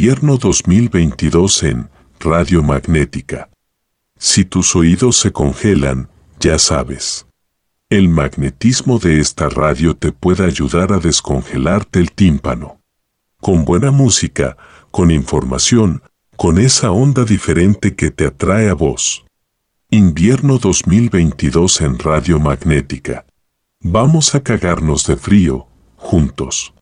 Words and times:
Invierno 0.00 0.38
2022 0.38 1.62
en 1.64 1.90
Radio 2.20 2.62
Magnética. 2.62 3.50
Si 4.18 4.46
tus 4.46 4.74
oídos 4.74 5.18
se 5.18 5.30
congelan, 5.30 6.08
ya 6.38 6.58
sabes. 6.58 7.26
El 7.90 8.08
magnetismo 8.08 8.98
de 8.98 9.20
esta 9.20 9.50
radio 9.50 9.94
te 9.94 10.10
puede 10.10 10.46
ayudar 10.46 10.94
a 10.94 11.00
descongelarte 11.00 11.98
el 11.98 12.12
tímpano. 12.12 12.80
Con 13.42 13.66
buena 13.66 13.90
música, 13.90 14.56
con 14.90 15.10
información, 15.10 16.02
con 16.34 16.58
esa 16.58 16.92
onda 16.92 17.26
diferente 17.26 17.94
que 17.94 18.10
te 18.10 18.24
atrae 18.24 18.70
a 18.70 18.74
vos. 18.74 19.26
Invierno 19.90 20.56
2022 20.56 21.78
en 21.82 21.98
Radio 21.98 22.40
Magnética. 22.40 23.26
Vamos 23.82 24.34
a 24.34 24.42
cagarnos 24.42 25.06
de 25.06 25.18
frío, 25.18 25.66
juntos. 25.96 26.72